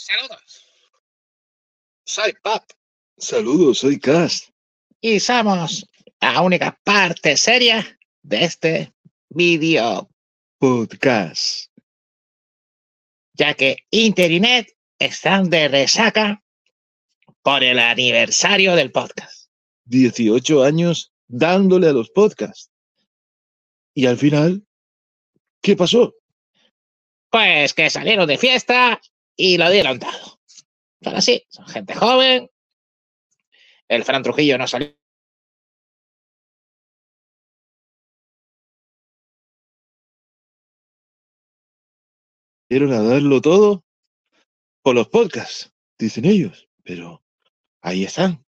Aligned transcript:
Saludos. 0.00 0.64
Soy 2.06 2.32
Pop 2.40 2.62
Saludos, 3.16 3.78
soy 3.80 3.98
Cast. 3.98 4.50
y 5.00 5.18
somos 5.18 5.84
la 6.20 6.40
única 6.40 6.78
parte 6.84 7.36
seria 7.36 7.98
de 8.22 8.44
este 8.44 8.94
vídeo, 9.28 10.08
Podcast. 10.58 11.72
ya 13.34 13.54
que 13.54 13.78
Internet 13.90 14.68
están 15.00 15.50
de 15.50 15.66
resaca 15.66 16.44
por 17.42 17.64
el 17.64 17.80
aniversario 17.80 18.76
del 18.76 18.92
podcast. 18.92 19.50
18 19.86 20.62
años 20.62 21.12
dándole 21.26 21.88
a 21.88 21.92
los 21.92 22.10
podcasts. 22.10 22.70
Y 23.94 24.06
al 24.06 24.16
final, 24.16 24.64
¿qué 25.60 25.74
pasó? 25.74 26.14
Pues 27.30 27.74
que 27.74 27.90
salieron 27.90 28.28
de 28.28 28.38
fiesta 28.38 29.00
y 29.38 29.56
lo 29.56 29.70
dieron 29.70 29.98
todo. 30.00 30.40
Son 31.00 31.14
así, 31.14 31.46
son 31.48 31.66
gente 31.68 31.94
joven. 31.94 32.50
El 33.86 34.04
Fran 34.04 34.22
Trujillo 34.22 34.58
no 34.58 34.66
salió. 34.66 34.94
Dieron 42.68 42.92
a 42.92 43.00
darlo 43.00 43.40
todo 43.40 43.84
por 44.82 44.94
los 44.94 45.08
podcasts, 45.08 45.72
dicen 45.98 46.26
ellos. 46.26 46.68
Pero 46.82 47.22
ahí 47.80 48.04
están. 48.04 48.44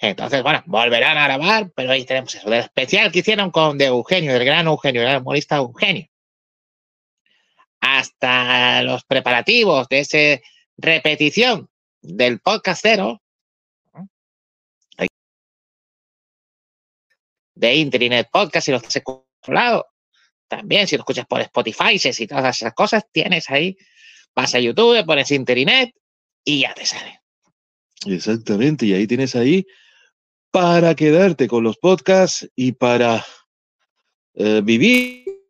Entonces, 0.00 0.42
bueno, 0.42 0.62
volverán 0.66 1.16
a 1.16 1.24
grabar, 1.24 1.72
pero 1.74 1.92
ahí 1.92 2.04
tenemos 2.04 2.34
eso 2.34 2.50
del 2.50 2.60
especial 2.60 3.10
que 3.10 3.20
hicieron 3.20 3.50
con 3.50 3.78
de 3.78 3.86
Eugenio, 3.86 4.34
del 4.34 4.44
gran 4.44 4.66
Eugenio, 4.66 5.00
el 5.00 5.08
gran 5.08 5.22
humorista 5.22 5.56
Eugenio. 5.56 6.08
Hasta 7.86 8.82
los 8.82 9.04
preparativos 9.04 9.86
de 9.88 9.98
esa 10.00 10.42
repetición 10.78 11.68
del 12.00 12.40
podcastero 12.40 13.20
¿no? 13.92 14.08
Ahí. 14.96 15.06
de 17.54 17.74
Internet 17.74 18.28
Podcast, 18.32 18.64
si 18.64 18.70
lo 18.70 18.78
estás 18.78 18.96
escuchando, 18.96 19.86
también 20.48 20.86
si 20.86 20.96
lo 20.96 21.02
escuchas 21.02 21.26
por 21.26 21.40
Spotify 21.42 21.96
y 22.02 22.26
todas 22.26 22.56
esas 22.56 22.72
cosas, 22.72 23.04
tienes 23.12 23.50
ahí, 23.50 23.76
vas 24.34 24.54
a 24.54 24.60
YouTube, 24.60 25.04
pones 25.04 25.30
Internet 25.30 25.94
y 26.42 26.60
ya 26.60 26.74
te 26.74 26.86
sale. 26.86 27.20
Exactamente. 28.06 28.86
Y 28.86 28.94
ahí 28.94 29.06
tienes 29.06 29.36
ahí 29.36 29.66
para 30.50 30.94
quedarte 30.94 31.48
con 31.48 31.64
los 31.64 31.76
podcasts 31.76 32.48
y 32.54 32.72
para 32.72 33.24
eh, 34.34 34.60
vivir. 34.62 35.43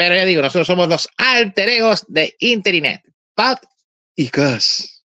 Pero 0.00 0.14
ya 0.14 0.24
digo, 0.24 0.40
nosotros 0.40 0.66
somos 0.66 0.88
los 0.88 1.06
alter 1.18 1.68
egos 1.68 2.06
de 2.08 2.34
Internet. 2.38 3.02
Pod 3.34 3.58
Y 4.16 4.28
Cas. 4.28 5.04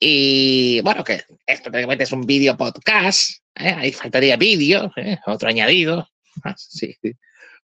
Y 0.00 0.80
bueno, 0.80 1.04
que 1.04 1.24
esto 1.44 1.70
prácticamente 1.70 2.04
es 2.04 2.12
un 2.12 2.22
vídeo 2.22 2.56
podcast. 2.56 3.32
¿eh? 3.54 3.74
Ahí 3.76 3.92
faltaría 3.92 4.38
vídeo, 4.38 4.90
¿eh? 4.96 5.18
otro 5.26 5.50
añadido. 5.50 6.08
Ah, 6.42 6.54
sí. 6.56 6.96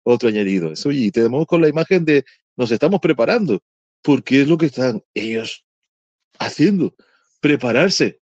Otro 0.03 0.29
añadido. 0.29 0.73
Eso, 0.73 0.93
y 0.93 1.11
tenemos 1.11 1.47
con 1.47 1.63
la 1.63 1.69
imagen 1.69 2.05
de 2.05 2.27
nos 2.57 2.71
estamos 2.71 3.01
preparando. 3.01 3.63
Porque 4.03 4.43
es 4.43 4.49
lo 4.49 4.59
que 4.59 4.67
están 4.67 5.03
ellos 5.15 5.65
haciendo. 6.39 6.95
Prepararse. 7.41 8.21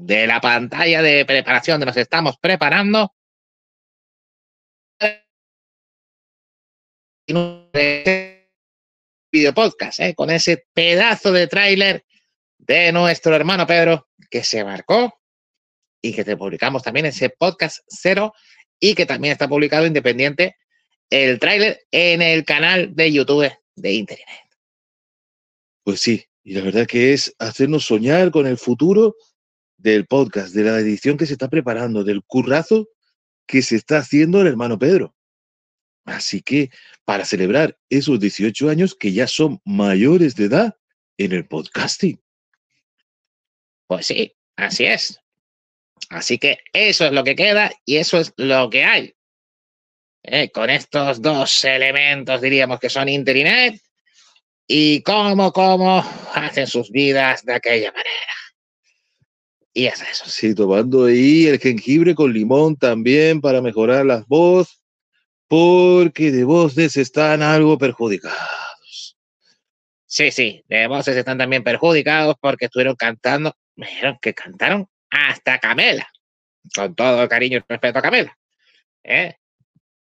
De 0.00 0.28
la 0.28 0.40
pantalla 0.40 1.02
de 1.02 1.24
preparación 1.26 1.80
de 1.80 1.86
nos 1.86 1.96
estamos 1.96 2.38
preparando. 2.38 3.12
Video 9.32 9.52
podcast, 9.52 9.98
¿eh? 9.98 10.14
con 10.14 10.30
ese 10.30 10.66
pedazo 10.72 11.32
de 11.32 11.48
tráiler 11.48 12.04
de 12.58 12.92
nuestro 12.92 13.34
hermano 13.34 13.66
Pedro 13.66 14.08
que 14.30 14.44
se 14.44 14.64
marcó 14.64 15.20
y 16.00 16.14
que 16.14 16.24
te 16.24 16.36
publicamos 16.36 16.84
también 16.84 17.06
ese 17.06 17.30
podcast 17.30 17.80
cero 17.88 18.32
y 18.78 18.94
que 18.94 19.04
también 19.04 19.32
está 19.32 19.48
publicado 19.48 19.84
independiente 19.84 20.56
el 21.10 21.40
tráiler 21.40 21.80
en 21.90 22.22
el 22.22 22.44
canal 22.44 22.94
de 22.94 23.12
YouTube 23.12 23.52
de 23.74 23.92
Internet. 23.92 24.46
Pues 25.82 26.00
sí. 26.00 26.24
Y 26.44 26.54
la 26.54 26.62
verdad 26.62 26.86
que 26.86 27.12
es 27.12 27.34
hacernos 27.40 27.84
soñar 27.84 28.30
con 28.30 28.46
el 28.46 28.58
futuro 28.58 29.16
del 29.78 30.06
podcast, 30.06 30.54
de 30.54 30.64
la 30.64 30.78
edición 30.78 31.16
que 31.16 31.26
se 31.26 31.32
está 31.32 31.48
preparando, 31.48 32.04
del 32.04 32.22
currazo 32.22 32.88
que 33.46 33.62
se 33.62 33.76
está 33.76 33.98
haciendo 33.98 34.40
el 34.40 34.48
hermano 34.48 34.78
Pedro. 34.78 35.14
Así 36.04 36.42
que 36.42 36.70
para 37.04 37.24
celebrar 37.24 37.78
esos 37.88 38.20
18 38.20 38.68
años 38.68 38.94
que 38.94 39.12
ya 39.12 39.26
son 39.26 39.60
mayores 39.64 40.34
de 40.36 40.44
edad 40.44 40.76
en 41.16 41.32
el 41.32 41.46
podcasting. 41.46 42.20
Pues 43.86 44.06
sí, 44.06 44.34
así 44.56 44.84
es. 44.84 45.20
Así 46.10 46.38
que 46.38 46.58
eso 46.72 47.06
es 47.06 47.12
lo 47.12 47.24
que 47.24 47.36
queda 47.36 47.70
y 47.84 47.96
eso 47.96 48.18
es 48.18 48.32
lo 48.36 48.70
que 48.70 48.84
hay. 48.84 49.14
Eh, 50.22 50.50
con 50.50 50.68
estos 50.68 51.22
dos 51.22 51.64
elementos 51.64 52.40
diríamos 52.40 52.80
que 52.80 52.90
son 52.90 53.08
Internet 53.08 53.80
y 54.66 55.02
cómo, 55.02 55.52
cómo 55.52 56.04
hacen 56.34 56.66
sus 56.66 56.90
vidas 56.90 57.44
de 57.44 57.54
aquella 57.54 57.92
manera. 57.92 58.32
Y 59.78 59.86
es 59.86 60.02
eso. 60.02 60.24
Sí, 60.26 60.56
tomando 60.56 61.04
ahí 61.04 61.46
el 61.46 61.60
jengibre 61.60 62.16
con 62.16 62.32
limón 62.32 62.74
también 62.74 63.40
para 63.40 63.62
mejorar 63.62 64.04
las 64.04 64.26
voz, 64.26 64.82
porque 65.46 66.32
de 66.32 66.42
voces 66.42 66.96
están 66.96 67.42
algo 67.42 67.78
perjudicados. 67.78 69.16
Sí, 70.04 70.32
sí, 70.32 70.64
de 70.66 70.88
voces 70.88 71.16
están 71.16 71.38
también 71.38 71.62
perjudicados 71.62 72.34
porque 72.40 72.64
estuvieron 72.64 72.96
cantando, 72.96 73.54
me 73.76 73.86
dijeron 73.86 74.18
que 74.20 74.34
cantaron 74.34 74.88
hasta 75.10 75.60
Camela, 75.60 76.08
con 76.74 76.96
todo 76.96 77.22
el 77.22 77.28
cariño 77.28 77.58
y 77.58 77.64
respeto 77.68 78.00
a 78.00 78.02
Camela. 78.02 78.36
¿eh? 79.04 79.36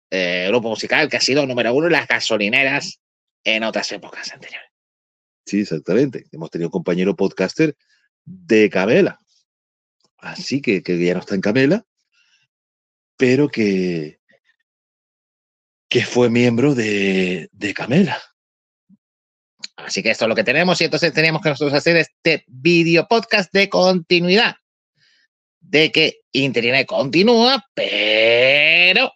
Eh, 0.10 0.46
grupo 0.48 0.70
musical 0.70 1.10
que 1.10 1.18
ha 1.18 1.22
sido 1.22 1.46
número 1.46 1.74
uno 1.74 1.88
en 1.88 1.92
las 1.92 2.08
gasolineras 2.08 3.02
en 3.44 3.64
otras 3.64 3.92
épocas 3.92 4.32
anteriores. 4.32 4.70
Sí, 5.46 5.60
exactamente. 5.60 6.28
Hemos 6.32 6.50
tenido 6.50 6.70
un 6.70 6.72
compañero 6.72 7.14
podcaster 7.14 7.76
de 8.24 8.70
Camela. 8.70 9.20
Así 10.22 10.62
que, 10.62 10.84
que 10.84 11.04
ya 11.04 11.14
no 11.14 11.20
está 11.22 11.36
en 11.36 11.42
Camela, 11.42 11.86
pero 13.18 13.50
que, 13.50 14.20
que 15.90 16.06
fue 16.06 16.30
miembro 16.30 16.76
de, 16.76 17.50
de 17.52 17.74
Camela. 17.74 18.22
Así 19.78 20.04
que 20.04 20.12
esto 20.12 20.26
es 20.26 20.30
lo 20.30 20.36
que 20.36 20.44
tenemos 20.44 20.80
y 20.82 20.86
entonces 20.86 21.14
teníamos 21.14 21.42
que 21.42 21.50
nosotros 21.50 21.74
hacer 21.74 21.96
este 21.98 22.44
video 22.48 23.08
podcast 23.08 23.52
de 23.54 23.70
continuidad. 23.70 24.56
De 25.62 25.92
que 25.92 26.22
Internet 26.32 26.88
continúa, 26.88 27.66
pero 27.74 29.12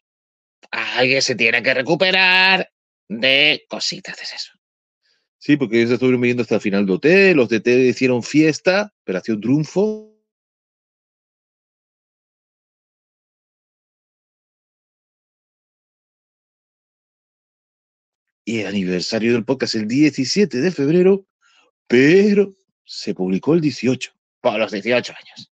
alguien 0.72 1.22
se 1.22 1.36
tiene 1.36 1.64
que 1.64 1.74
recuperar 1.74 2.70
de 3.08 3.66
cositas 3.68 4.18
de 4.18 4.24
eso. 4.24 4.52
Sí, 5.38 5.58
porque 5.58 5.80
ellos 5.80 5.92
estuvieron 5.92 6.22
viviendo 6.22 6.44
hasta 6.44 6.56
el 6.56 6.62
final 6.62 6.86
de 6.86 6.94
OT, 6.94 7.36
los 7.36 7.50
de 7.50 7.60
T 7.60 7.72
hicieron 7.88 8.24
fiesta, 8.24 8.94
Operación 9.02 9.42
Triunfo. 9.42 10.13
Y 18.46 18.60
el 18.60 18.68
aniversario 18.68 19.34
del 19.34 19.46
podcast 19.46 19.76
el 19.76 19.88
17 19.88 20.60
de 20.60 20.72
febrero, 20.72 21.26
pero 21.88 22.54
se 22.86 23.14
publicó 23.14 23.54
el 23.54 23.62
18. 23.62 24.12
Por 24.42 24.60
los 24.60 24.72
18 24.72 25.14
años. 25.14 25.52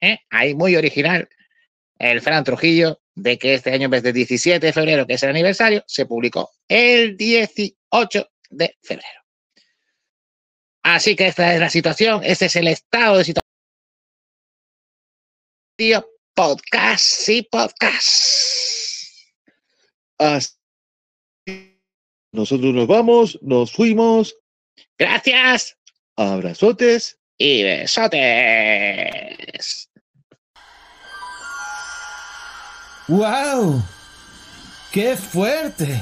¿eh? 0.00 0.18
Ahí 0.30 0.54
muy 0.54 0.76
original 0.76 1.28
el 1.98 2.20
Fran 2.20 2.44
Trujillo 2.44 3.00
de 3.14 3.38
que 3.38 3.54
este 3.54 3.72
año 3.72 3.86
en 3.86 3.90
vez 3.90 4.02
de 4.02 4.12
17 4.12 4.64
de 4.64 4.72
febrero, 4.72 5.06
que 5.06 5.14
es 5.14 5.22
el 5.22 5.30
aniversario, 5.30 5.82
se 5.86 6.06
publicó 6.06 6.52
el 6.68 7.16
18 7.16 8.30
de 8.50 8.76
febrero. 8.82 9.24
Así 10.84 11.16
que 11.16 11.26
esta 11.26 11.52
es 11.54 11.60
la 11.60 11.68
situación, 11.68 12.22
este 12.22 12.46
es 12.46 12.56
el 12.56 12.68
estado 12.68 13.18
de 13.18 13.24
situación. 13.24 13.44
Podcast 16.34 17.28
y 17.28 17.42
podcast. 17.42 18.38
Así 20.18 20.58
nosotros 22.32 22.74
nos 22.74 22.86
vamos, 22.86 23.38
nos 23.42 23.72
fuimos, 23.72 24.36
Gracias 24.98 25.76
abrazotes. 26.16 27.18
y 27.38 27.62
besotes. 27.62 28.18
¡Wow! 33.08 33.82
¡Qué 34.92 35.16
fuerte! 35.16 36.00